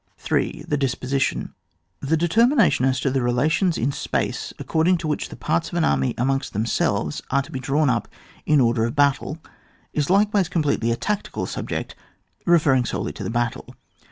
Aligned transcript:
3.— 0.17 0.63
The 0.67 0.77
Disposition, 0.77 1.53
The 1.99 2.17
determination 2.17 2.85
as 2.85 2.99
to 3.01 3.11
the 3.11 3.21
relations 3.21 3.77
in 3.77 3.91
space, 3.91 4.51
according 4.57 4.97
to 4.97 5.07
which 5.07 5.29
the 5.29 5.35
parts 5.35 5.67
of 5.69 5.75
an 5.75 5.83
aiTdy 5.83 6.15
amongst 6.17 6.53
themselves 6.53 7.21
are 7.29 7.43
to 7.43 7.51
be 7.51 7.59
drawn 7.59 7.87
up 7.87 8.07
in 8.43 8.59
order 8.59 8.83
of 8.85 8.95
battle, 8.95 9.37
is 9.93 10.09
likewise 10.09 10.49
completely 10.49 10.89
a 10.91 10.95
tactical 10.95 11.45
subject, 11.45 11.93
referring^ 12.47 12.87
solely 12.87 13.13
to 13.13 13.23
the 13.23 13.29
battle. 13.29 13.75